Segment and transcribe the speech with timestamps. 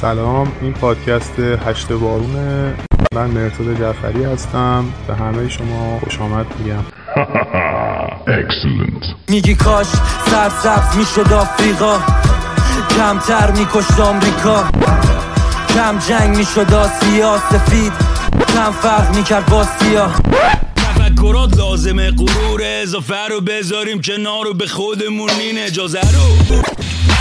[0.00, 2.74] سلام این پادکست هشت بارونه.
[3.14, 4.84] من مرتضی جعفری هستم.
[5.06, 6.99] به همه شما خوش آمد میگم.
[9.28, 9.86] میگی کاش
[10.30, 11.98] سر سبز می‌شد آفریقا.
[12.96, 14.64] کمتر میکشت آمریکا.
[15.74, 17.38] کم جنگ می‌شد آسیا.
[17.50, 17.92] سفید
[18.54, 20.10] کم فرق می‌کرد با سیا
[20.76, 26.56] تفکرات لازمه غرور اضافه رو بذاریم کنار رو به خودمون این اجازه رو.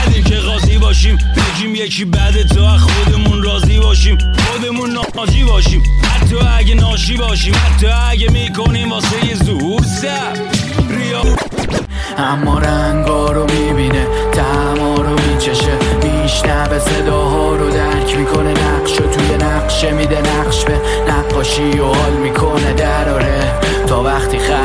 [0.09, 1.17] بعدی که قاضی باشیم.
[1.17, 4.17] بگیم یکی بعد تو خودمون راضی باشیم.
[4.47, 5.83] خودمون ناجی باشیم.
[6.03, 7.53] حتی اگه ناشی باشیم.
[7.55, 10.33] حتی اگه می‌کنیم واسه یه ظهور سر
[10.89, 11.21] ریا.
[12.17, 14.07] اما رنگا رو می‌بینه.
[14.33, 15.77] تما رو میچشه.
[16.03, 18.49] میشنبه صداها رو درک می‌کنه.
[18.49, 20.21] نقش و توی نقشه میده.
[20.21, 22.73] نقش به نقاشی و حال می‌کنه.
[22.73, 24.58] دراره تا وقتی خرج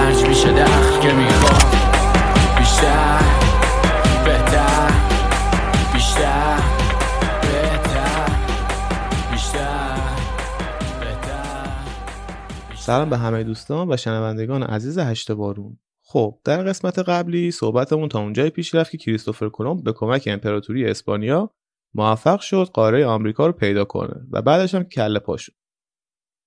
[12.87, 15.79] سلام به همه دوستان و شنوندگان عزیز هشت بارون.
[16.03, 20.87] خب در قسمت قبلی صحبتمون تا اونجای پیش رفت که کریستوفر کلمب به کمک امپراتوری
[20.87, 21.51] اسپانیا
[21.95, 25.53] موفق شد قاره آمریکا رو پیدا کنه و بعدش هم کله پا شد.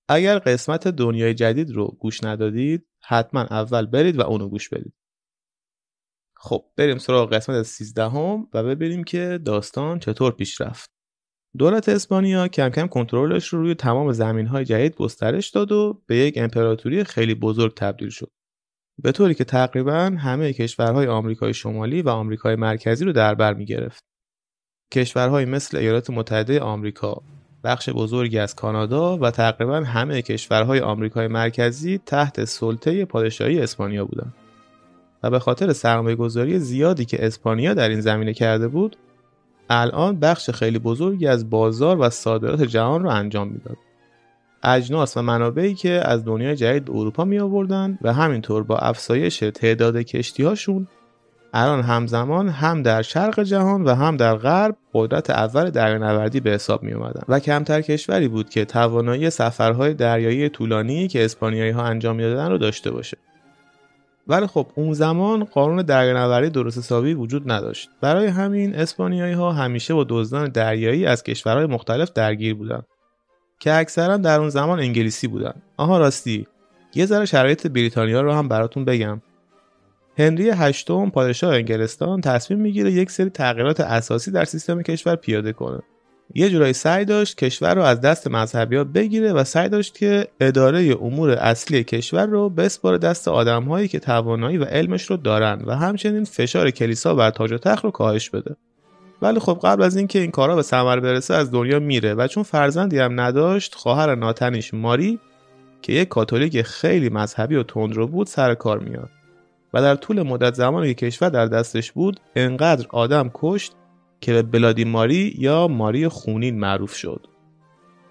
[0.08, 4.94] اگر قسمت دنیای جدید رو گوش ندادید حتما اول برید و اونو گوش بدید.
[6.36, 10.97] خب بریم سراغ قسمت 13 هم و ببینیم که داستان چطور پیش رفت.
[11.58, 16.16] دولت اسپانیا کم کم کنترلش رو روی تمام زمین های جدید گسترش داد و به
[16.16, 18.30] یک امپراتوری خیلی بزرگ تبدیل شد
[19.02, 23.64] به طوری که تقریبا همه کشورهای آمریکای شمالی و آمریکای مرکزی رو در بر می
[23.64, 24.04] گرفت.
[24.92, 27.22] کشورهای مثل ایالات متحده آمریکا،
[27.64, 34.34] بخش بزرگی از کانادا و تقریبا همه کشورهای آمریکای مرکزی تحت سلطه پادشاهی اسپانیا بودند.
[35.22, 38.96] و به خاطر سرمایه گذاری زیادی که اسپانیا در این زمینه کرده بود،
[39.70, 43.76] الان بخش خیلی بزرگی از بازار و صادرات جهان رو انجام می‌داد.
[44.62, 49.38] اجناس و منابعی که از دنیای جدید به اروپا می آوردن و همینطور با افزایش
[49.38, 50.88] تعداد کشتی هاشون
[51.54, 56.82] الان همزمان هم در شرق جهان و هم در غرب قدرت اول دریانوردی به حساب
[56.82, 62.16] می اومدن و کمتر کشوری بود که توانایی سفرهای دریایی طولانی که اسپانیایی ها انجام
[62.16, 63.18] می‌دادن رو داشته باشه
[64.28, 67.90] ولی خب اون زمان قانون دریانوردی درست حسابی وجود نداشت.
[68.00, 72.86] برای همین اسپانیایی ها همیشه با دزدان دریایی از کشورهای مختلف درگیر بودند
[73.60, 76.46] که اکثرا در اون زمان انگلیسی بودن آها راستی.
[76.94, 79.22] یه ذره شرایط بریتانیا رو هم براتون بگم.
[80.18, 85.80] هنری هشتم پادشاه انگلستان تصمیم می‌گیره یک سری تغییرات اساسی در سیستم کشور پیاده کنه.
[86.34, 90.96] یه جورایی سعی داشت کشور رو از دست مذهبی بگیره و سعی داشت که اداره
[91.02, 96.24] امور اصلی کشور رو بسپاره دست آدمهایی که توانایی و علمش رو دارن و همچنین
[96.24, 98.56] فشار کلیسا بر تاج و تخت رو کاهش بده.
[99.22, 102.42] ولی خب قبل از اینکه این کارا به ثمر برسه از دنیا میره و چون
[102.42, 105.18] فرزندی هم نداشت خواهر ناتنیش ماری
[105.82, 109.10] که یک کاتولیک خیلی مذهبی و تندرو بود سر کار میاد.
[109.74, 113.72] و در طول مدت زمانی که کشور در دستش بود انقدر آدم کشت
[114.20, 117.26] که به بلادی ماری یا ماری خونین معروف شد.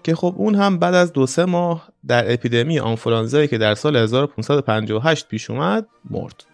[0.02, 3.96] که خب اون هم بعد از دو سه ماه در اپیدمی آنفولانزایی که در سال
[3.96, 6.44] 1558 پیش اومد مرد.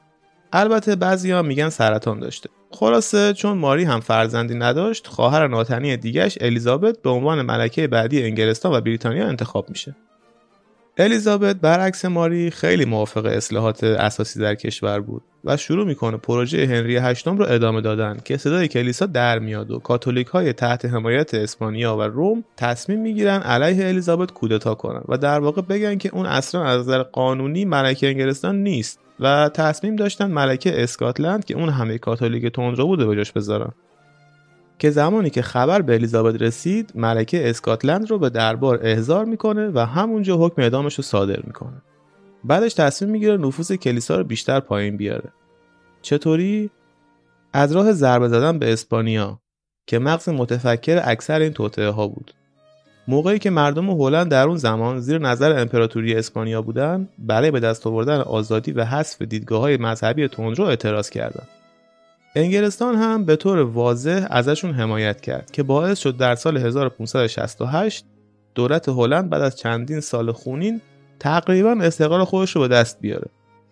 [0.52, 2.50] البته بعضیا میگن سرطان داشته.
[2.70, 8.72] خلاصه چون ماری هم فرزندی نداشت خواهر ناتنی دیگش الیزابت به عنوان ملکه بعدی انگلستان
[8.72, 9.96] و بریتانیا انتخاب میشه.
[10.98, 16.96] الیزابت برعکس ماری خیلی موافق اصلاحات اساسی در کشور بود و شروع می‌کنه پروژه هنری
[16.96, 21.96] هشتم رو ادامه دادن که صدای کلیسا در میاد و کاتولیک های تحت حمایت اسپانیا
[21.96, 26.64] و روم تصمیم می‌گیرن علیه الیزابت کودتا کنن و در واقع بگن که اون اصلا
[26.64, 32.46] از نظر قانونی ملکه انگلستان نیست و تصمیم داشتن ملکه اسکاتلند که اون همه کاتولیک
[32.46, 33.72] تندرو بوده به جاش بذارن.
[34.84, 39.78] که زمانی که خبر به الیزابت رسید ملکه اسکاتلند رو به دربار احضار می‌کنه و
[39.78, 41.82] همونجا حکم اعدامش رو صادر می‌کنه.
[42.44, 45.32] بعدش تصمیم می‌گیره نفوذ کلیسا رو بیشتر پایین بیاره.
[46.02, 46.70] چطوری؟
[47.52, 49.40] از راه ضربه زدن به اسپانیا
[49.86, 52.34] که مغز متفکر اکثر این توطئه ها بود.
[53.08, 57.86] موقعی که مردم هلند در اون زمان زیر نظر امپراتوری اسپانیا بودن برای به دست
[57.86, 61.48] آوردن آزادی و حذف دیدگاه های مذهبی تندرو اعتراض کردند
[62.36, 68.04] انگلستان هم به طور واضح ازشون حمایت کرد که باعث شد در سال 1568
[68.54, 70.80] دولت هلند بعد از چندین سال خونین
[71.20, 73.26] تقریبا استقلال خودش رو به دست بیاره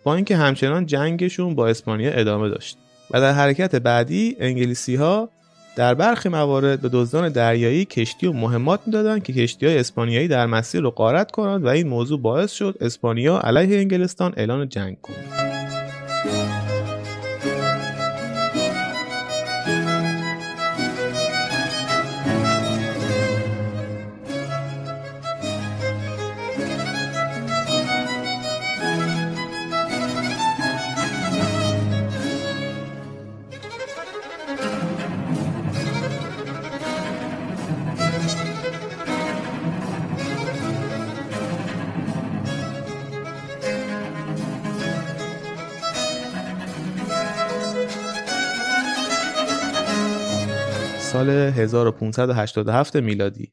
[0.05, 2.79] با اینکه همچنان جنگشون با اسپانیا ادامه داشت.
[3.11, 5.29] و در حرکت بعدی انگلیسی ها
[5.76, 10.47] در برخی موارد به دزدان دریایی کشتی و مهمات می‌دادند که کشتی های اسپانیایی در
[10.47, 15.51] مسیر رو غارت کنند و این موضوع باعث شد اسپانیا علیه انگلستان اعلان جنگ کنه.
[51.52, 53.52] 1587 میلادی.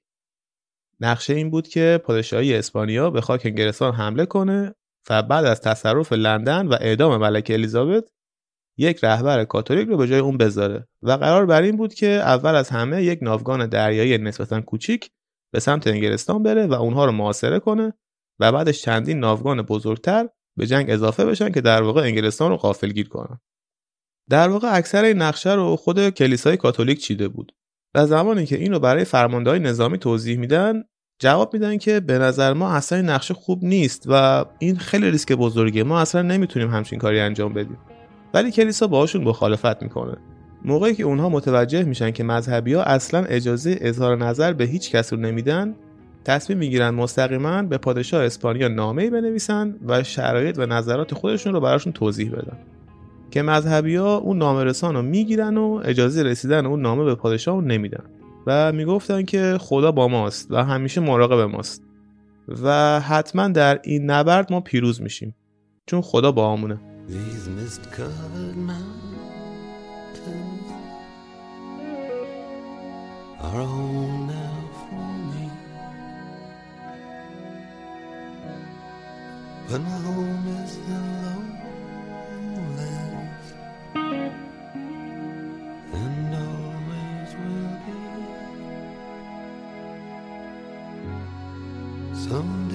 [1.00, 4.76] نقشه این بود که پادشاهی اسپانیا به خاک انگلستان حمله کنه
[5.10, 8.04] و بعد از تصرف لندن و اعدام ملکه الیزابت
[8.78, 10.88] یک رهبر کاتولیک رو به جای اون بذاره.
[11.02, 15.12] و قرار بر این بود که اول از همه یک ناوگان دریایی نسبتا کوچیک
[15.54, 17.94] به سمت انگلستان بره و اونها رو محاصره کنه
[18.40, 23.10] و بعدش چندین ناوگان بزرگتر به جنگ اضافه بشن که در واقع انگلستان رو غافلگیر
[23.10, 23.40] کنن.
[24.30, 27.56] در واقع اکثر این نقشه رو خود کلیسای کاتولیک چیده بود.
[27.96, 30.84] و زمانی که اینو برای فرمانده نظامی توضیح میدن
[31.20, 35.84] جواب میدن که به نظر ما اصلا نقشه خوب نیست و این خیلی ریسک بزرگه
[35.84, 37.78] ما اصلا نمی‌تونیم همچین کاری انجام بدیم.
[38.34, 40.18] ولی کلیسا باهاشون مخالفت می‌کنه.
[40.66, 45.14] موقعی که اونها متوجه میشن که مذهبی ها اصلا اجازه اظهار نظر به هیچ کس
[45.14, 45.76] رو نمیدن
[46.26, 51.94] تصمیم می‌گیرن مستقیما به پادشاه اسپانیا نامه‌ای بنویسن و شرایط و نظرات خودشون رو براشون
[51.94, 52.58] توضیح بدن.
[53.32, 57.56] که مذهبی ها اون نامه رسان رو می‌گیرن و اجازه رسیدن اون نامه به پادشاه
[57.56, 58.04] رو نمیدن.
[58.48, 61.84] و می‌گفتن که خدا با ماست و همیشه مراقب ماست.
[62.64, 65.36] و حتما در این نبرد ما پیروز میشیم.
[65.86, 66.80] چون خدا با آمونه.
[92.30, 92.69] Some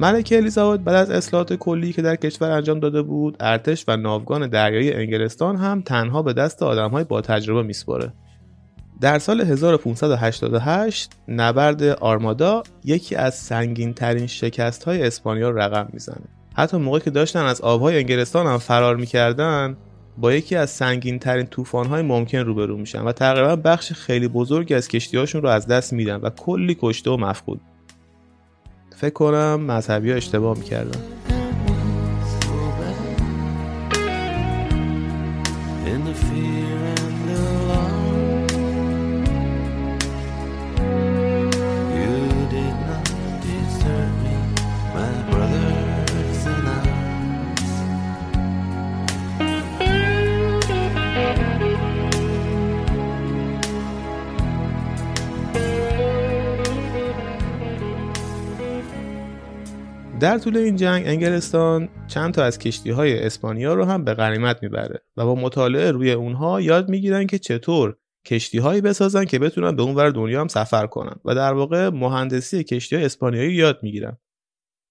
[0.00, 4.46] ملکه الیزابت بعد از اصلاحات کلی که در کشور انجام داده بود ارتش و ناوگان
[4.46, 8.12] دریایی انگلستان هم تنها به دست های با تجربه میسپره
[9.00, 16.24] در سال 1588 نبرد آرمادا یکی از سنگین ترین شکست های اسپانیا رقم می‌زنه.
[16.54, 19.76] حتی موقعی که داشتن از آبهای انگلستان هم فرار می‌کردن
[20.18, 24.74] با یکی از سنگین ترین طوفان های ممکن روبرو میشن و تقریبا بخش خیلی بزرگی
[24.74, 27.60] از کشتیهاشون رو از دست میدن و کلی کشته و مفقود.
[29.00, 31.00] فکر کنم مذهبی ها اشتباه می‌کردن.
[60.20, 64.62] در طول این جنگ انگلستان چند تا از کشتی های اسپانیا رو هم به غنیمت
[64.62, 67.96] می‌بره و با مطالعه روی اونها یاد می‌گیرن که چطور
[68.26, 72.64] کشتی هایی بسازن که بتونن به اونور دنیا هم سفر کنن و در واقع مهندسی
[72.64, 74.16] کشتی های اسپانیایی یاد می‌گیرن.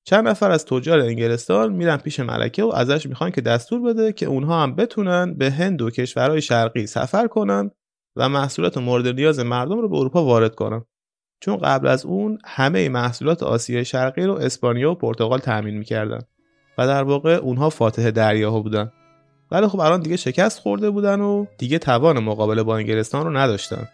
[0.08, 4.26] چند نفر از تجار انگلستان میرن پیش ملکه و ازش می‌خوان که دستور بده که
[4.26, 7.72] اونها هم بتونن به هند و کشورهای شرقی سفر کنن
[8.16, 10.86] و محصولات مورد نیاز مردم رو به اروپا وارد کنن.
[11.40, 16.20] چون قبل از اون همه محصولات آسیای شرقی رو اسپانیا و پرتغال تأمین می‌کردن
[16.78, 18.92] و در واقع اونها فاتح دریاها بودن.
[19.52, 23.88] ولی خب الان دیگه شکست خورده بودن و دیگه توان مقابله با انگلستان رو نداشتن.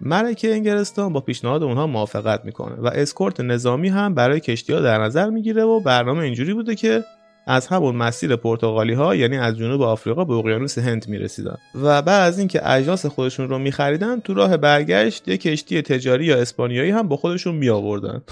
[0.00, 4.98] ملکه انگلستان با پیشنهاد اونها موافقت می‌کنه و اسکورت نظامی هم برای کشتی ها در
[4.98, 7.04] نظر می‌گیره و برنامه اینجوری بوده که
[7.46, 11.56] از همون مسیر پرتغالی ها یعنی از جنوب آفریقا به اقیانوس هند می‌رسیدن.
[11.74, 16.36] و بعد از اینکه اجناس خودشون رو میخریدن تو راه برگشت یک کشتی تجاری یا
[16.36, 18.22] اسپانیایی هم با خودشون می آوردن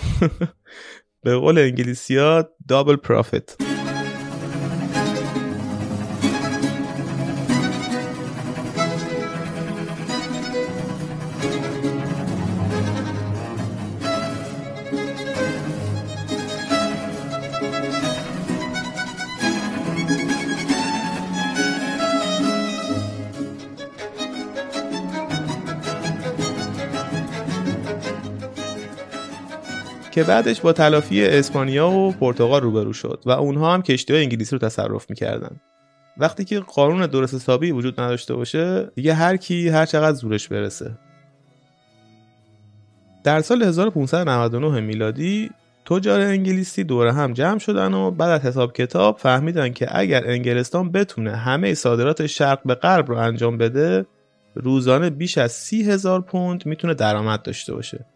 [1.25, 3.57] به قول انگلیسی ها دابل پرافیت
[30.21, 34.57] که بعدش با تلافی اسپانیا و پرتغال روبرو شد و اونها هم کشتی های انگلیسی
[34.57, 35.61] رو تصرف می‌کردن.
[36.19, 40.99] وقتی که قانون درست حسابی وجود نداشته باشه دیگه هر کی هر چقدر زورش برسه.
[43.25, 45.51] در سال 1599 میلادی
[45.85, 50.93] تجار انگلیسی دور هم جمع شدن و بعد از حساب کتاب فهمیدن که اگر انگلستان
[50.93, 54.07] بتونه همه صادرات شرق به غرب رو انجام بده
[54.55, 58.07] روزانه بیش از سی هزار پوند می‌تونه درآمد داشته باشه.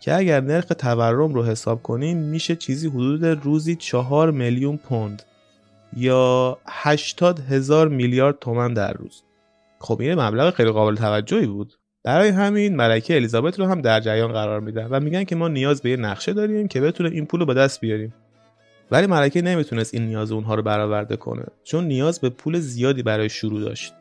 [0.00, 5.22] که اگر نرخ تورم رو حساب کنیم میشه چیزی حدود روزی چهار میلیون پوند
[5.96, 9.22] یا 80 هزار میلیارد تومن در روز.
[9.78, 11.74] خب این مبلغ خیلی قابل توجهی بود.
[12.04, 15.82] برای همین ملکه الیزابت رو هم در جریان قرار میدن و میگن که ما نیاز
[15.82, 18.14] به یه نقشه داریم که بتونه این پول رو به دست بیاریم.
[18.90, 23.28] ولی ملکه نمی‌تونست این نیاز اونها رو برآورده کنه چون نیاز به پول زیادی برای
[23.28, 23.94] شروع داشت.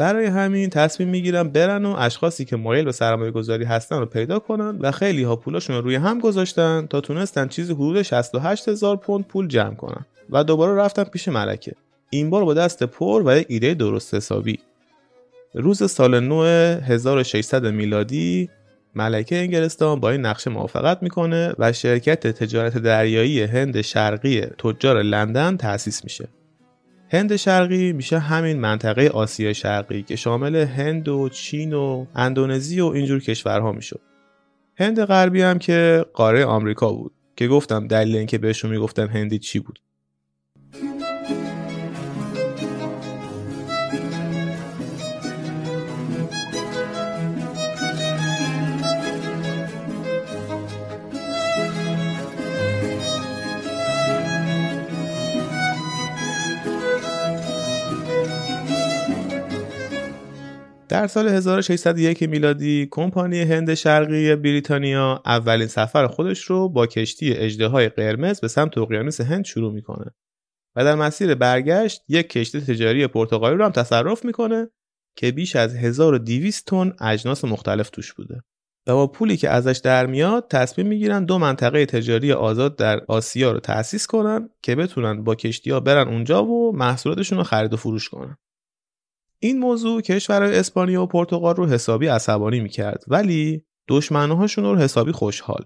[0.00, 4.38] برای همین تصمیم می‌گیرن برن و اشخاصی که مایل به سرمایه گذاری هستن رو پیدا
[4.38, 8.96] کنن و خیلی ها پولاشون رو روی هم گذاشتن تا تونستن چیزی حدود 68 هزار
[8.96, 11.72] پوند پول جمع کنن و دوباره رفتن پیش ملکه
[12.10, 14.58] این بار با دست پر و یک ایده درست حسابی
[15.54, 18.48] روز سال نو 1600 میلادی
[18.94, 25.56] ملکه انگلستان با این نقشه موافقت می‌کنه و شرکت تجارت دریایی هند شرقی تجار لندن
[25.56, 26.28] تأسیس میشه.
[27.12, 32.86] هند شرقی میشه همین منطقه آسیا شرقی که شامل هند و چین و اندونزی و
[32.86, 34.00] اینجور کشورها می‌شد.
[34.76, 39.58] هند غربی هم که قاره آمریکا بود که گفتم دلیل اینکه بهشون می‌گفتن هندی چی
[39.58, 39.78] بود.
[60.90, 67.88] در سال 1601 میلادی کمپانی هند شرقی بریتانیا اولین سفر خودش رو با کشتی اژدهای
[67.88, 70.14] قرمز به سمت اقیانوس هند شروع می‌کنه
[70.76, 74.70] و در مسیر برگشت یک کشتی تجاری پرتغالی رو هم تصرف می‌کنه
[75.16, 78.40] که بیش از 1200 تن اجناس مختلف توش بوده
[78.86, 83.52] و با پولی که ازش در میاد تصمیم می‌گیرن دو منطقه تجاری آزاد در آسیا
[83.52, 87.76] رو تأسیس کنن که بتونن با کشتی ها برن اونجا و محصولاتشون رو خرید و
[87.76, 88.36] فروش کنن.
[89.42, 95.64] این موضوع کشورهای اسپانیا و پرتغال رو حسابی عصبانی می‌کرد ولی دشمنهاشون رو حسابی خوشحال.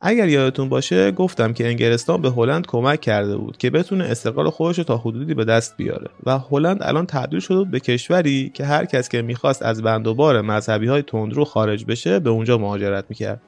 [0.00, 4.78] اگر یادتون باشه گفتم که انگلستان به هلند کمک کرده بود که بتونه استقلال خودش
[4.78, 8.84] رو تا حدودی به دست بیاره و هلند الان تبدیل شده به کشوری که هر
[8.84, 13.04] کس که می‌خواست از بند و بار مذهبی های تندرو خارج بشه به اونجا مهاجرت
[13.08, 13.42] می‌کرد.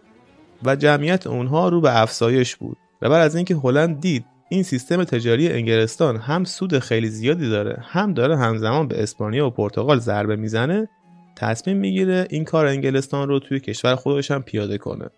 [0.64, 2.76] و جمعیت اونها رو به افزایش بود.
[3.02, 7.82] و بعد از اینکه هلند دید این سیستم تجاری انگلستان هم سود خیلی زیادی داره
[7.82, 10.88] هم داره همزمان به اسپانیا و پرتغال ضربه می‌زنه
[11.36, 15.10] تصمیم می‌گیره این کار انگلستان رو توی کشور خودش هم پیاده کنه.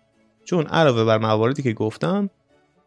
[0.45, 2.29] چون علاوه بر مواردی که گفتم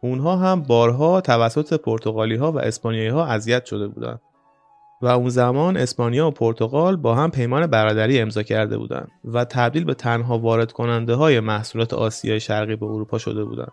[0.01, 4.19] اونها هم بارها توسط پرتغالی ها و اسپانیایی ها اذیت شده بودن.
[5.01, 9.83] و اون زمان اسپانیا و پرتغال با هم پیمان برادری امضا کرده بودند و تبدیل
[9.83, 13.71] به تنها وارد کننده های محصولات آسیای شرقی به اروپا شده بودند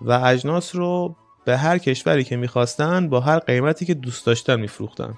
[0.00, 1.16] و اجناس رو
[1.46, 5.14] به هر کشوری که می‌خواستن با هر قیمتی که دوست داشتن میفروختن.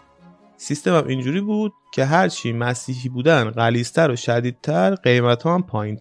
[0.56, 5.99] سیستم هم اینجوری بود که هرچی مسیحی بودن غلیستر و شدیدتر قیمت هم پایین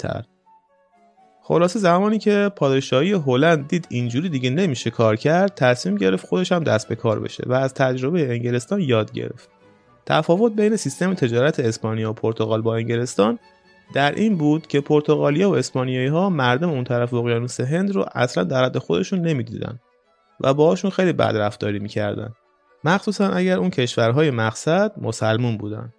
[1.43, 6.63] خلاصه زمانی که پادشاهی هلند دید اینجوری دیگه نمیشه کار کرد تصمیم گرفت خودش هم
[6.63, 9.49] دست به کار بشه و از تجربه انگلستان یاد گرفت.
[10.05, 13.39] تفاوت بین سیستم تجارت اسپانیا و پرتغال با انگلستان
[13.93, 18.43] در این بود که پرتغالیا و اسپانیایی ها مردم اون طرف اقیانوس هند رو اصلا
[18.43, 19.79] در حد خودشون نمی‌دیدن.
[20.41, 22.33] و باهاشون خیلی بد رفتاری می‌کردن.
[22.83, 25.93] مخصوصا اگر اون کشورهای مقصد مسلمون بودن.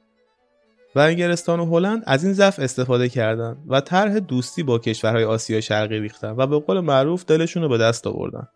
[0.97, 5.61] و انگلستان و هلند از این ضعف استفاده کردند و طرح دوستی با کشورهای آسیا
[5.61, 8.49] شرقی ریختن و به قول معروف دلشون رو به دست آوردن.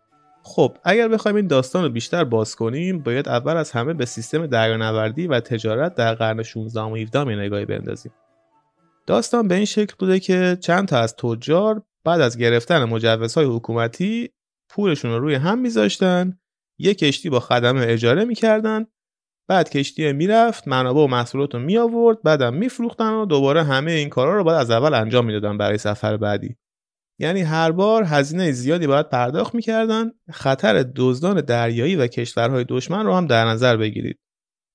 [0.43, 4.47] خب اگر بخوایم این داستان رو بیشتر باز کنیم باید اول از همه به سیستم
[4.47, 8.11] دریانوردی و تجارت در قرن 16 و 17 نگاهی بندازیم.
[9.07, 14.29] داستان به این شکل بوده که چند تا از تجار بعد از گرفتن مجوزهای حکومتی
[14.69, 16.39] پولشون رو روی هم میذاشتن
[16.79, 18.85] یه کشتی با خدمه اجاره می‌کردن
[19.49, 24.09] بعد کشتی می‌رفت منابع و محصولات رو می آورد بعدم میفروختن و دوباره همه این
[24.09, 26.55] کارا رو باید از اول انجام می‌دادن برای سفر بعدی.
[27.19, 33.13] یعنی هر بار هزینه زیادی باید پرداخت می‌کردن خطر دزدان دریایی و کشورهای دشمن رو
[33.13, 34.19] هم در نظر بگیرید.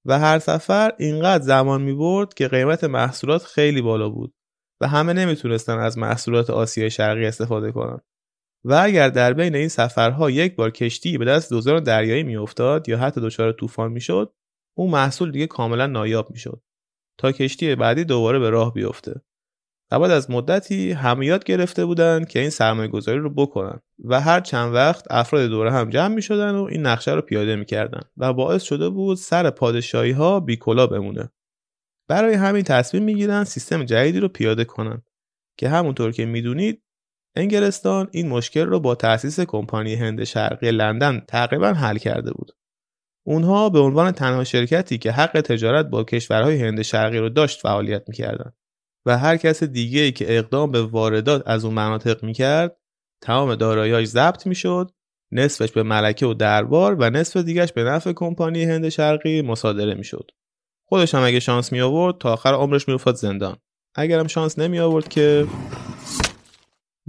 [0.07, 4.35] و هر سفر اینقدر زمان می برد که قیمت محصولات خیلی بالا بود
[4.81, 8.01] و همه نمی‌تونستن از محصولات آسیای شرقی استفاده کنن.
[8.65, 12.99] و اگر در بین این سفرها یک بار کشتی به دست دزدان دریایی میافتاد یا
[12.99, 14.35] حتی دچار طوفان می‌شد
[14.77, 16.63] اون محصول دیگه کاملا نایاب می‌شد
[17.19, 19.21] تا کشتی بعدی دوباره به راه بیفته.
[19.91, 24.21] و بعد از مدتی همه یاد گرفته بودن که این سرمایه گذاری رو بکنن و
[24.21, 28.01] هر چند وقت افراد دوره هم جمع می شدن و این نقشه رو پیاده می‌کردن
[28.17, 31.31] و باعث شده بود سر پادشاهی ها بیکلا بمونه.
[32.09, 35.03] برای همین تصمیم می‌گیرن سیستم جدیدی رو پیاده کنن
[35.59, 36.83] که همونطور که می‌دونید
[37.39, 42.53] انگلستان این مشکل رو با تأسیس کمپانی هند شرقی لندن تقریبا حل کرده بود.
[43.27, 48.09] اونها به عنوان تنها شرکتی که حق تجارت با کشورهای هند شرقی رو داشت فعالیت
[48.09, 48.53] می‌کردن
[49.07, 52.77] و هر کس دیگه ای که اقدام به واردات از اون مناطق می‌کرد
[53.23, 54.91] تمام داراییاش ضبط می‌شد
[55.33, 60.31] نصفش به ملکه و دربار و نصف دیگهش به نفع کمپانی هند شرقی مصادره می‌شد.
[60.89, 63.57] خودش هم اگه شانس می آورد تا آخر عمرش میافتاد زندان.
[63.95, 65.47] اگرم شانس نمی آورد که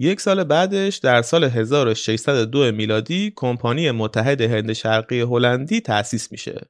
[0.02, 6.62] یک سال بعدش در سال 1602 میلادی کمپانی متحد هند شرقی هلندی تأسیس میشه.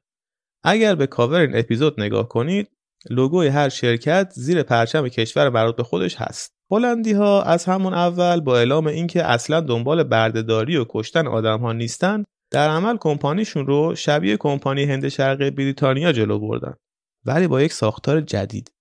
[0.64, 2.68] اگر به کاور این اپیزود نگاه کنید
[3.10, 6.52] لوگوی هر شرکت زیر پرچم کشور مربوط به خودش هست.
[6.70, 11.72] هلندی ها از همون اول با اعلام اینکه اصلا دنبال بردهداری و کشتن آدم ها
[11.72, 16.74] نیستن در عمل کمپانیشون رو شبیه کمپانی هند شرقی بریتانیا جلو بردن
[17.24, 18.72] ولی با یک ساختار جدید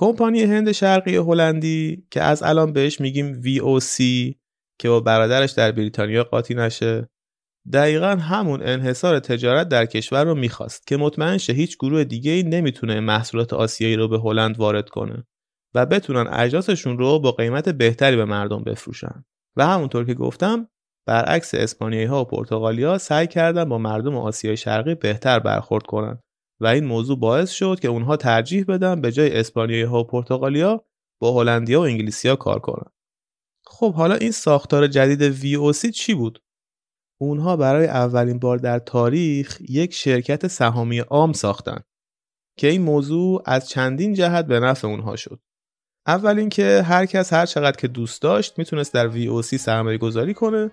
[0.00, 3.96] کمپانی هند شرقی هلندی که از الان بهش میگیم VOC
[4.78, 7.08] که با برادرش در بریتانیا قاطی نشه.
[7.72, 12.42] دقیقا همون انحصار تجارت در کشور رو می‌خواست که مطمئن شه هیچ گروه دیگه ای
[12.42, 15.24] نمی‌تونه محصولات آسیایی رو به هلند وارد کنه
[15.74, 19.24] و بتونن اجناسشون رو با قیمت بهتری به مردم بفروشن.
[19.56, 20.68] و همونطور که گفتم
[21.06, 26.22] برعکس اسپانیایی ها و پرتغالیا سعی کردن با مردم آسیای شرقی بهتر برخورد کنن.
[26.60, 30.84] و این موضوع باعث شد که اونها ترجیح بدن به جای اسپانیایی ها و پرتغالیا
[31.20, 32.92] با هلندیا و انگلیسیا کار کنن.
[33.66, 36.42] خب حالا این ساختار جدید VOC چی بود؟
[37.20, 41.80] اونها برای اولین بار در تاریخ یک شرکت سهامی عام ساختن
[42.58, 45.40] که این موضوع از چندین جهت به نفع اونها شد.
[46.06, 50.70] اول اینکه هر کس هر چقدر که دوست داشت می‌تونست در VOC سرمایه گذاری کنه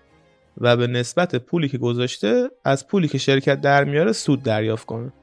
[0.58, 5.14] و به نسبت پولی که گذاشته از پولی که شرکت در میاره سود دریافت کنه.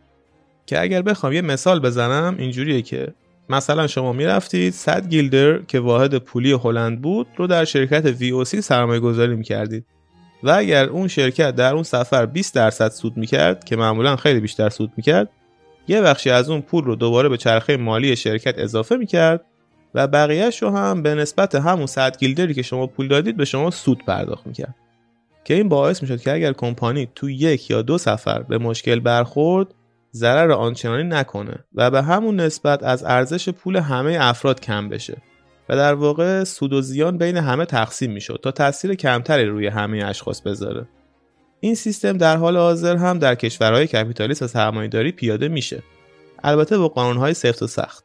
[0.66, 3.14] که اگر بخوام یه مثال بزنم اینجوریه که
[3.48, 9.00] مثلا شما می‌رفتید 100 گیلدر که واحد پولی هلند بود رو در شرکت VOC سرمایه
[9.00, 9.86] گذاری می‌کردید.
[10.42, 14.68] و اگر اون شرکت در اون سفر 20 درصد سود می‌کرد که معمولا خیلی بیشتر
[14.68, 15.30] سود می‌کرد
[15.88, 19.44] یه بخشی از اون پول رو دوباره به چرخه مالی شرکت اضافه می‌کرد
[19.94, 23.70] و بقیهش رو هم به نسبت همون 100 گیلدری که شما پول دادید به شما
[23.70, 24.74] سود پرداخت می‌کرد.
[25.44, 29.74] که این باعث می‌شد که اگر کمپانی تو یک یا دو سفر به مشکل برخورد
[30.14, 35.16] ضرر آنچنانی نکنه و به همون نسبت از ارزش پول همه افراد کم بشه.
[35.68, 40.04] و در واقع سود و زیان بین همه تقسیم می‌شد تا تاثیر کمتری روی همه
[40.04, 40.88] اشخاص بذاره.
[41.60, 45.82] این سیستم در حال حاضر هم در کشورهای کپیتالیست و سرمایهداری پیاده میشه.
[46.44, 48.04] البته با قانونهای سفت و سخت.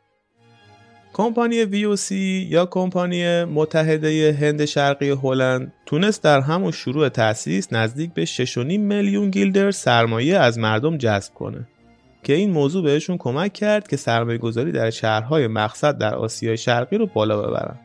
[1.13, 2.11] کمپانی VOC
[2.51, 9.29] یا کمپانی متحده هند شرقی هلند تونست در همون شروع تأسیس نزدیک به 6.5 میلیون
[9.29, 11.67] گیلدر سرمایه از مردم جذب کنه.
[12.29, 16.97] که این موضوع بهشون کمک کرد که سرمایه گذاری در شهرهای مقصد در آسیای شرقی
[16.97, 17.79] رو بالا ببرن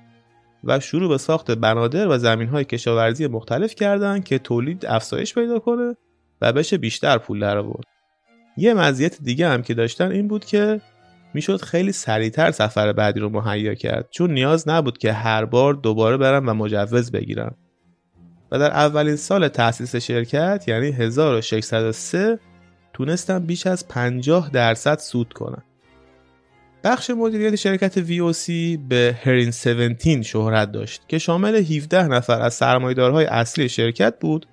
[0.64, 5.59] و شروع به ساخت بنادر و زمین های کشاورزی مختلف کردند که تولید افزایش پیدا
[5.59, 5.96] کنه
[6.40, 7.85] و بشه بیشتر پول در آورد.
[8.57, 10.80] یه مزیت دیگه هم که داشتن این بود که
[11.35, 16.16] می‌شد خیلی سریعتر سفر بعدی رو مهیا کرد چون نیاز نبود که هر بار دوباره
[16.16, 17.54] برن و مجوز بگیرن.
[18.52, 22.38] و در اولین سال تأسیس شرکت یعنی 1603
[22.94, 25.62] تونستن بیش از 50 درصد سود کنن.
[26.85, 28.50] بخش مدیریت شرکت VOC
[28.88, 34.46] به هرین 17 شهرت داشت که شامل 17 نفر از سرمایدارهای اصلی شرکت بود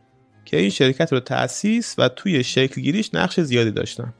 [0.46, 4.14] که این شرکت رو تأسیس و توی شکلگیریش نقش زیادی داشتن.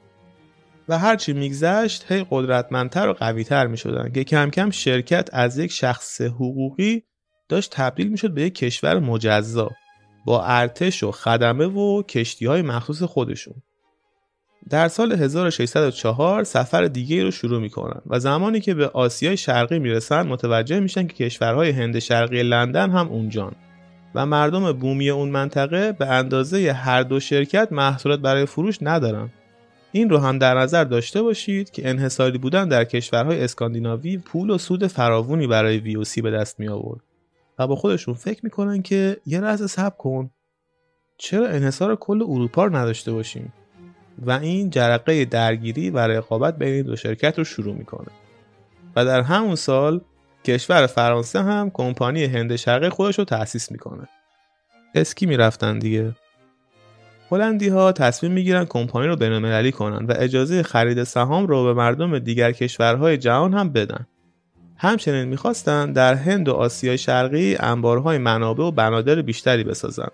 [0.90, 5.72] و هرچی میگذشت هی قدرتمندتر و قویتر می شدن که کم کم شرکت از یک
[5.72, 7.04] شخص حقوقی
[7.50, 9.72] داشت تبدیل می شد به یک کشور مجزا
[10.26, 13.56] با ارتش و خدمه و کشتی های مخصوص خودشون.
[14.70, 20.28] در سال 1604 سفر دیگه رو شروع می‌کنن و زمانی که به آسیای شرقی می‌رسن
[20.28, 23.56] متوجه میشن که کشورهای هند شرقی لندن هم اونجان
[24.16, 29.30] و مردم بومی اون منطقه به اندازه هر دو شرکت محصولات برای فروش ندارن.
[29.92, 34.58] این رو هم در نظر داشته باشید که انحصاری بودن در کشورهای اسکاندیناوی پول و
[34.58, 37.02] سود فراوونی برای ویوسی به دست می آورد
[37.60, 40.30] و با خودشون فکر می‌کنن که یه لحظه صبر کن.
[41.18, 43.54] چرا انحصار کل اروپا رو نداشته باشیم؟
[44.20, 48.08] و این جرقه درگیری و رقابت بین دو شرکت رو شروع می‌کنه.
[48.96, 50.02] و در همون سال
[50.46, 54.08] کشور فرانسه هم کمپانی هند شرقی خودش رو تأسیس می‌کنه.
[54.96, 56.16] اسکی می‌رفتن دیگه.
[57.32, 62.20] هلندی ها تصمیم می‌گیرن کمپانی رو بینالمللی کنن و اجازه خرید سهام رو به مردم
[62.20, 64.08] دیگر کشورهای جهان هم بدن.
[64.78, 70.12] همچنین می‌خواستند در هند و آسیای شرقی انبارهای منابع و بنادر بیشتری بسازند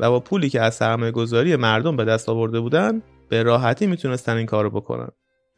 [0.00, 4.36] و با پولی که از سرمایه گذاری مردم به دست آورده بودند به راحتی می‌تونستن
[4.36, 5.08] این کارو بکنن.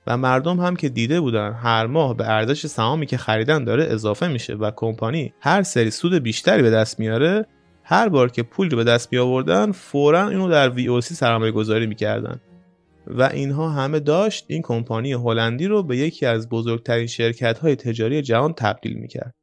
[0.06, 4.28] و مردم هم که دیده بودن هر ماه به ارزش سهامی که خریدن داره اضافه
[4.28, 7.46] میشه و کمپانی هر سری سود بیشتری به دست میاره
[7.84, 11.86] هر بار که پول رو به دست می آوردن فورا اینو در وی سرمایه گذاری
[11.86, 12.40] می‌کردن.
[13.06, 18.22] و اینها همه داشت این کمپانی هلندی رو به یکی از بزرگترین شرکت های تجاری
[18.22, 19.34] جهان تبدیل می‌کرد.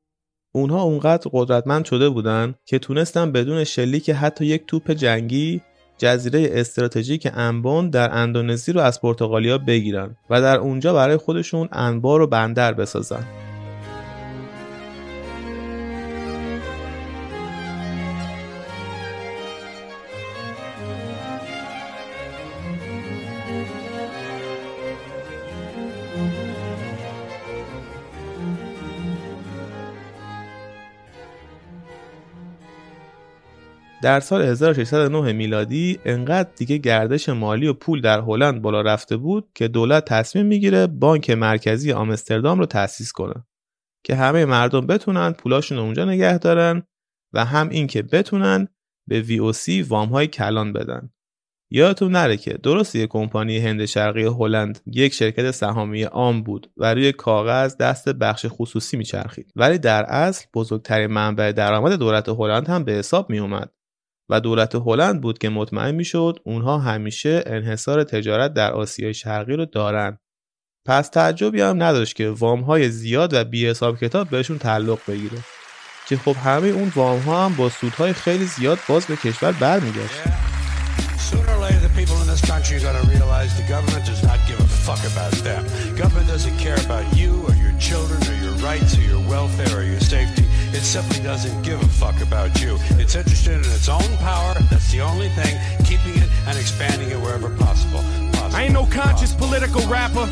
[0.56, 5.62] اونها اونقدر قدرتمند شده بودن که تونستن بدون شلیک حتی یک توپ جنگی
[5.98, 12.22] جزیره استراتژیک انبون در اندونزی رو از پرتغالیا بگیرن و در اونجا برای خودشون انبار
[12.22, 13.47] و بندر بسازن.
[34.02, 39.50] در سال 1609 میلادی انقدر دیگه گردش مالی و پول در هلند بالا رفته بود
[39.56, 43.46] که دولت تصمیم می‌گیره بانک مرکزی آمستردام رو تأسیس کنه.
[44.04, 46.84] که همه مردم بتونن پولاشون اونجا نگه دارن
[47.34, 48.68] و هم اینکه بتونن
[49.08, 51.10] به سی وام های کلان بدن.
[51.72, 56.94] یادتون نره که درست یک کمپانی هند شرقی هلند یک شرکت سهامی عام بود و
[56.94, 59.52] روی کاغذ دست بخش خصوصی میچرخید.
[59.56, 63.72] ولی در اصل بزرگترین منبع درآمد دولت هلند هم به حساب می اومد
[64.30, 69.66] و دولت هلند بود که مطمئن می‌شد اونها همیشه انحصار تجارت در آسیای شرقی رو
[69.66, 70.18] دارن.
[70.86, 75.38] پس تعجبی هم نداشت که وام های زیاد و بی حساب کتاب بهشون تعلق بگیره.
[76.08, 80.22] که خب همه اون وام ها هم با سودهای خیلی زیاد باز به کشور برمیگشت.
[90.78, 92.78] It simply doesn't give a fuck about you.
[93.02, 94.54] It's interested in its own power.
[94.70, 97.98] That's the only thing keeping it and expanding it wherever possible.
[98.34, 98.56] possible.
[98.56, 100.30] I ain't no conscious political rapper.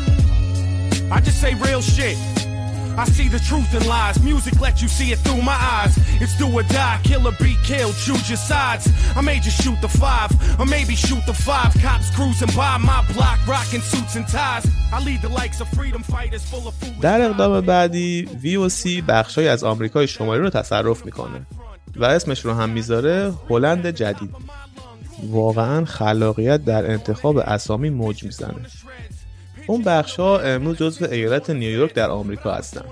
[1.10, 2.16] I just say real shit.
[3.02, 4.16] I see the truth in lies.
[4.30, 5.92] Music lets you see it through my eyes.
[6.22, 7.94] It's do or die, kill or be killed.
[8.06, 8.84] Choose your sides.
[9.18, 10.30] I may just shoot the five,
[10.60, 11.70] or maybe shoot the five.
[11.84, 14.64] Cops cruising by my block, rocking suits and ties.
[14.96, 17.00] I lead the likes of freedom fighters full of food.
[17.00, 21.46] در اقدام بعدی VOC بخشای از آمریکای شمالی رو تصرف می‌کنه
[21.96, 24.34] و اسمش رو هم می‌ذاره هلند جدید.
[25.30, 28.54] واقعا خلاقیت در انتخاب اسامی موج می‌زنه.
[29.66, 32.84] اون بخش ها امروز جزو ایالت نیویورک در آمریکا هستند.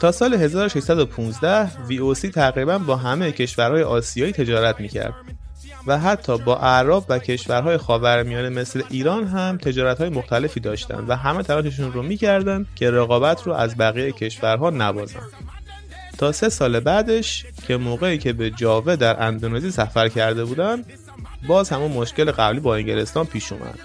[0.00, 5.14] تا سال 1615 VOC تقریبا با همه کشورهای آسیایی تجارت می‌کرد
[5.86, 11.42] و حتی با اعراب و کشورهای خاورمیانه مثل ایران هم تجارتهای مختلفی داشتند و همه
[11.42, 15.20] تلاششون رو می‌کردند که رقابت رو از بقیه کشورها نبازن.
[16.18, 20.84] تا سه سال بعدش که موقعی که به جاوه در اندونزی سفر کرده بودن
[21.46, 23.78] باز همون مشکل قبلی با انگلستان پیش اومد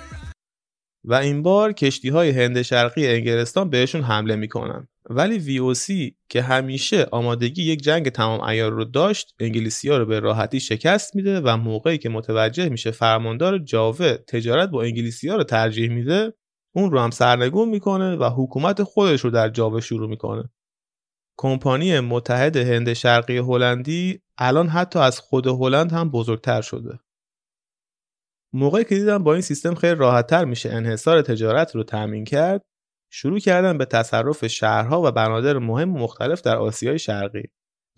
[1.10, 4.88] و این بار کشتی های هند شرقی انگلستان بهشون حمله می‌کنن.
[5.10, 10.20] ولی VOC که همیشه آمادگی یک جنگ تمام ایار رو داشت انگلیسی ها رو به
[10.20, 15.44] راحتی شکست میده و موقعی که متوجه میشه فرماندار جاوه تجارت با انگلیسی ها رو
[15.44, 16.34] ترجیح میده
[16.76, 20.50] اون رو هم سرنگون می‌کنه و حکومت خودش رو در جاوه شروع می‌کنه.
[21.38, 27.00] کمپانی متحد هند شرقی هلندی الان حتی از خود هلند هم بزرگتر شده.
[28.54, 32.62] موقعی که دیدم با این سیستم خیلی راحتتر میشه انحصار تجارت رو تأمین کرد
[33.12, 37.44] شروع کردن به تصرف شهرها و بنادر مهم و مختلف در آسیای شرقی.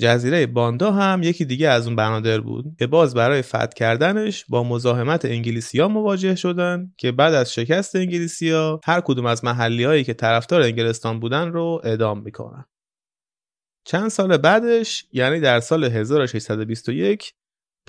[0.01, 4.63] جزیره باندا هم یکی دیگه از اون بنادر بود که باز برای فتح کردنش با
[4.63, 10.13] مزاحمت انگلیسیا مواجه شدن که بعد از شکست انگلیسیا هر کدوم از محلی هایی که
[10.13, 12.65] طرفدار انگلستان بودن رو اعدام می‌کنن.
[13.85, 17.33] چند سال بعدش یعنی در سال 1621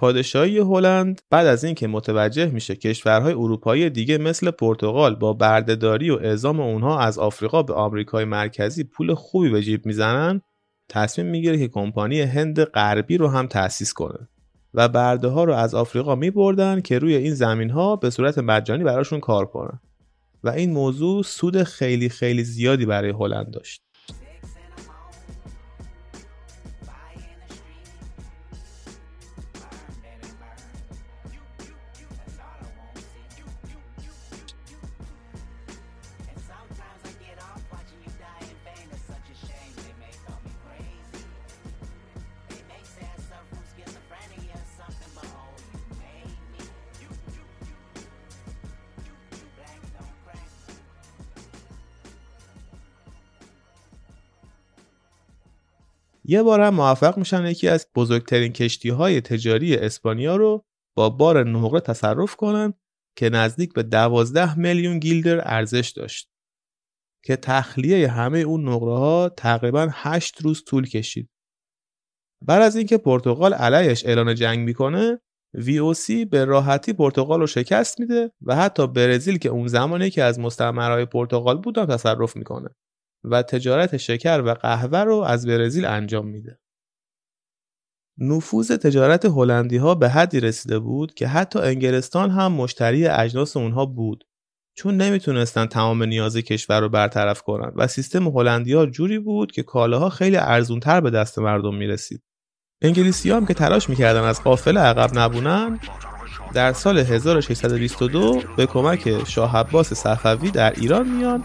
[0.00, 6.14] پادشاهی هلند بعد از اینکه متوجه میشه کشورهای اروپایی دیگه مثل پرتغال با بردهداری و
[6.14, 10.40] اعزام اونها از آفریقا به آمریکای مرکزی پول خوبی به جیب می‌زنن
[10.88, 14.28] تصمیم می‌گیره که کمپانی هند غربی رو هم تأسیس کنه
[14.74, 18.84] و برده ها رو از آفریقا میبردن که روی این زمین ها به صورت مجانی
[18.84, 19.80] براشون کار کنن.
[20.44, 23.82] و این موضوع سود خیلی خیلی زیادی برای هلند داشت.
[56.24, 60.64] یه بار هم موفق میشن یکی از بزرگترین کشتی های تجاری اسپانیا رو
[60.96, 62.74] با بار نقره تصرف کنن
[63.16, 66.30] که نزدیک به 12 میلیون گیلدر ارزش داشت
[67.24, 71.30] که تخلیه همه اون نقره ها تقریبا 8 روز طول کشید.
[72.46, 75.20] بعد از اینکه پرتغال علیش اعلان جنگ می‌کنه
[75.56, 80.40] VOC به راحتی پرتغال رو شکست میده و حتی برزیل که اون زمانی که از
[80.40, 82.68] مستعمرهای پرتغال بودن تصرف می‌کنه
[83.24, 86.58] و تجارت شکر و قهوه رو از برزیل انجام میده.
[88.18, 93.86] نفوذ تجارت هلندی ها به حدی رسیده بود که حتی انگلستان هم مشتری اجناس اونها
[93.86, 94.24] بود
[94.76, 99.62] چون نمی‌تونستن تمام نیاز کشور رو برطرف کنن و سیستم هلندی ها جوری بود که
[99.62, 102.22] کالاها خیلی ارزونتر به دست مردم می‌رسید.
[102.82, 105.80] انگلیسی هم که تلاش می‌کردن از قافله عقب نبونن
[106.54, 111.44] در سال 1622 به کمک شاه عباس صفوی در ایران میان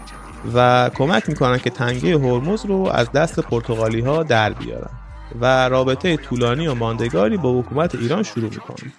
[0.54, 4.90] و کمک می‌کنن که تنگه هرمز رو از دست پرتغالی ها در بیارن.
[5.40, 8.92] و رابطه طولانی و ماندگاری با حکومت ایران شروع می‌کنن.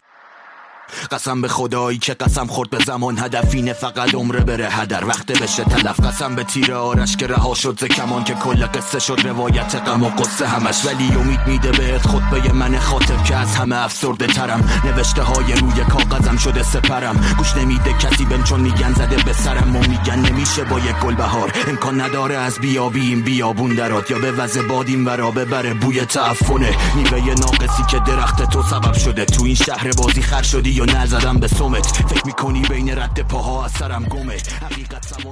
[1.12, 5.06] قسم به خدایی که قسم خورد به زمان هدفینه فقط عمره بره هدر.
[5.06, 6.00] وقت بشه تلف.
[6.00, 10.04] قسم به تیر آرش که رها شد ز کمان که کل قصه شد روایت غم
[10.04, 10.86] و قصه همش.
[10.86, 14.69] ولی امید میده بهت خطبه من خاطب که از همه افسرده ترم.
[14.86, 17.36] نوشته های روی کاغذم شده سپرم.
[17.38, 21.15] گوش نمیده کسی بهم چون میگن زده به سرم و میگن نمیشه با یک گل
[21.15, 24.12] بهار امکان نداره از بیابیم بیابون درات.
[24.12, 26.76] یا به وز بادیم ورا ببره بوی تعفنه.
[26.95, 29.26] میوه ناقصی که درخت تو سبب شده.
[29.26, 33.65] تو این شهر بازی خر شدی یا نزدم به سومت فکر می‌کنی بین رد پاها
[33.65, 35.25] از سرم گمه حقیقت سوی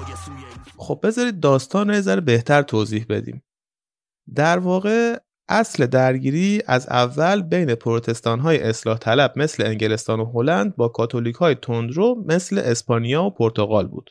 [0.77, 3.43] خب بذارید داستان رو ذره بهتر توضیح بدیم
[4.35, 10.75] در واقع اصل درگیری از اول بین پروتستان های اصلاح طلب مثل انگلستان و هلند
[10.75, 14.09] با کاتولیک های تندرو مثل اسپانیا و پرتغال بود.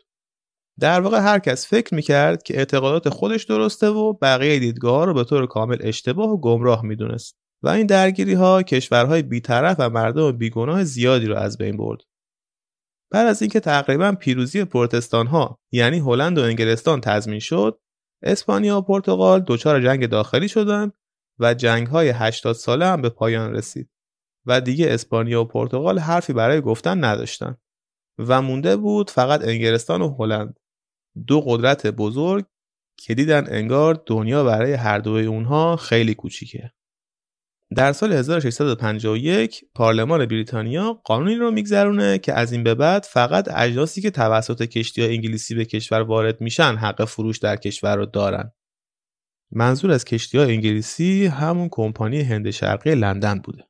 [0.80, 5.24] در واقع هر کس فکر می‌کرد که اعتقادات خودش درسته و بقیه دیدگاه رو به
[5.24, 7.43] طور کامل اشتباه و گمراه می‌دونست.
[7.64, 12.00] و این درگیری ها کشورهای بیطرف و مردم بیگناه زیادی را از بین برد.
[13.12, 17.80] بعد از اینکه تقریبا پیروزی پروتستان ها یعنی هلند و انگلستان تضمین شد،
[18.22, 20.92] اسپانیا و پرتغال دچار جنگ داخلی شدند
[21.38, 23.90] و جنگ های 80 ساله هم به پایان رسید
[24.46, 27.58] و دیگه اسپانیا و پرتغال حرفی برای گفتن نداشتند
[28.18, 30.60] و مونده بود فقط انگلستان و هلند
[31.26, 32.44] دو قدرت بزرگ
[32.98, 36.73] که دیدن انگار دنیا برای هر دوی اونها خیلی کوچیکه
[37.76, 44.00] در سال 1651 پارلمان بریتانیا قانونی رو میگذرونه که از این به بعد فقط اجناسی
[44.00, 48.52] که توسط کشتی های انگلیسی به کشور وارد میشن حق فروش در کشور رو دارن.
[49.52, 53.64] منظور از کشتی های انگلیسی همون کمپانی هند شرقی لندن بوده.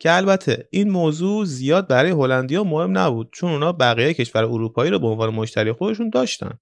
[0.00, 4.98] که البته این موضوع زیاد برای هلندیا مهم نبود چون اونا بقیه کشور اروپایی رو
[4.98, 6.58] به عنوان مشتری خودشون داشتن.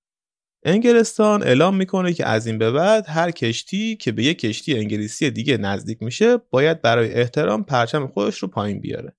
[0.65, 5.31] انگلستان اعلام می‌کنه که از این به بعد هر کشتی که به یک کشتی انگلیسی
[5.31, 9.17] دیگه نزدیک میشه باید برای احترام پرچم خودش رو پایین بیاره.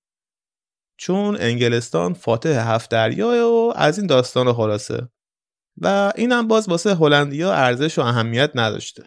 [0.98, 5.08] چون انگلستان فاتح هفت دریاه و از این داستان خلاصه.
[5.76, 9.04] و اینم باز واسه هلندیا ارزش و اهمیت نداشته.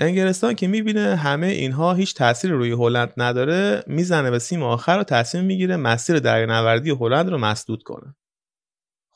[0.00, 5.04] انگلستان که می‌بینه همه اینها هیچ تاثیر روی هلند نداره می‌زنه به سیم آخر و
[5.04, 8.14] تصمیم می‌گیره مسیر دریانوردی هلند رو مسدود کنه.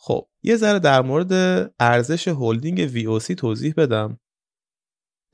[0.04, 1.32] خب یه ذره در مورد
[1.80, 4.20] ارزش هلدینگ VOC توضیح بدم.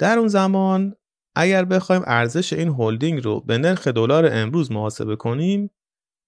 [0.01, 0.95] در اون زمان
[1.37, 5.71] اگر بخوایم ارزش این هلدینگ رو به نرخ دلار امروز محاسبه کنیم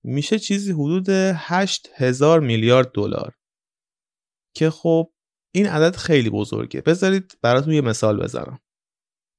[0.04, 3.34] میشه چیزی حدود 8000 میلیارد دلار.
[4.56, 5.12] که خب
[5.54, 6.80] این عدد خیلی بزرگه.
[6.80, 8.60] بذارید براتون یه مثال بزنم.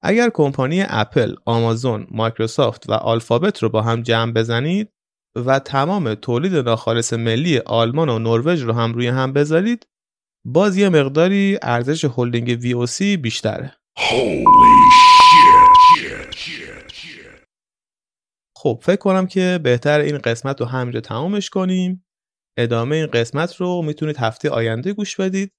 [0.01, 4.93] اگر کمپانی اپل، آمازون، مایکروسافت و آلفابت رو با هم جمع بزنید
[5.35, 9.87] و تمام تولید ناخالص ملی آلمان و نروژ رو هم روی هم بذارید
[10.45, 13.75] باز یه مقداری ارزش هلدینگ VOC بیشتره.
[18.57, 22.05] خب فکر کنم که بهتر این قسمت رو همینجا تمامش کنیم.
[22.57, 25.51] ادامه این قسمت رو می‌تونید هفته آینده گوش بدید.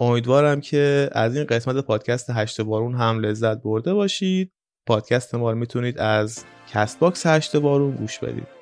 [0.00, 4.52] امیدوارم که از این قسمت پادکست هشت وارون هم لذت برده باشید.
[4.88, 8.59] پادکست ما رو می‌تونید از Castbox هشت وارون گوش بدید.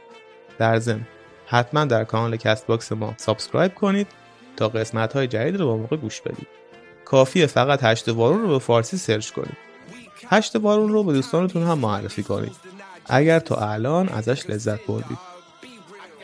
[0.59, 1.07] در ضمن
[1.47, 4.07] حتما در کانال Castbox ما subscribe کنید
[4.57, 6.47] تا قسمت های جدید رو به موقع گوش بدید.
[7.05, 9.57] کافیه فقط هشت وارون رو به فارسی سرچ کنید.
[10.29, 12.57] هشت وارون رو به دوستانتون هم معرفی کنید.
[13.07, 15.19] اگر تا الان ازش لذت بردید.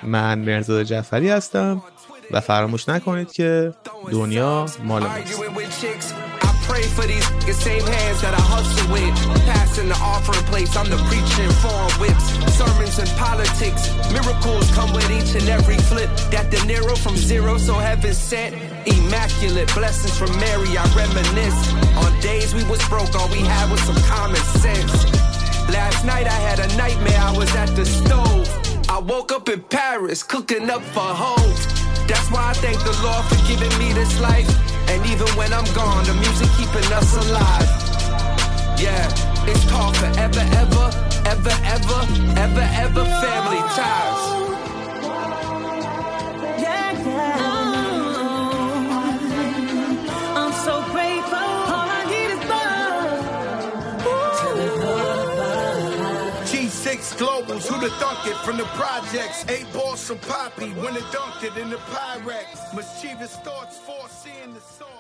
[0.03, 1.83] من مرزاد جعفری هستم
[2.31, 3.75] و فراموش نکنید که
[4.11, 6.44] دنیا مال ماست.
[6.65, 7.25] Pray for these
[7.57, 9.15] same hands that I hustle with.
[9.47, 12.27] Passing the offering plates, I'm the preaching foreign whips.
[12.57, 16.11] Sermons and politics, miracles come with each and every flip.
[16.31, 18.55] That De Niro from zero, so heaven sent.
[18.87, 21.61] Immaculate blessings from Mary, I reminisce.
[22.05, 24.93] On days we was broke, all we had was some common sense.
[25.73, 28.49] Last night I had a nightmare, I was at the stove.
[28.89, 31.57] I woke up in Paris, cooking up for hope.
[32.07, 34.74] That's why I thank the Lord for giving me this life.
[34.89, 37.71] And even when I'm gone, the music keeping us alive.
[38.79, 39.09] Yeah,
[39.47, 40.87] it's called forever, ever,
[41.27, 42.01] ever, ever,
[42.37, 44.44] ever, ever family ties.
[57.55, 59.45] G6 who the thunk it from the projects?
[59.49, 62.75] Eight balls from Poppy, when it dunked it in the Pyrex.
[62.75, 64.94] Mischievous thoughts, foreseeing the source.